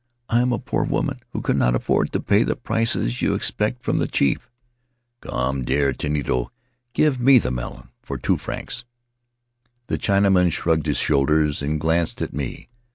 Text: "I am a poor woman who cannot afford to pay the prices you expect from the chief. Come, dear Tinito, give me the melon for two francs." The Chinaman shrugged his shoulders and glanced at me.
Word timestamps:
"I 0.29 0.41
am 0.41 0.51
a 0.51 0.57
poor 0.57 0.83
woman 0.83 1.19
who 1.29 1.41
cannot 1.43 1.75
afford 1.75 2.11
to 2.13 2.19
pay 2.19 2.41
the 2.41 2.55
prices 2.55 3.21
you 3.21 3.35
expect 3.35 3.83
from 3.83 3.99
the 3.99 4.07
chief. 4.07 4.49
Come, 5.21 5.61
dear 5.61 5.93
Tinito, 5.93 6.49
give 6.93 7.19
me 7.19 7.37
the 7.37 7.51
melon 7.51 7.89
for 8.01 8.17
two 8.17 8.37
francs." 8.37 8.83
The 9.85 9.99
Chinaman 9.99 10.51
shrugged 10.53 10.87
his 10.87 10.97
shoulders 10.97 11.61
and 11.61 11.79
glanced 11.79 12.19
at 12.19 12.33
me. 12.33 12.67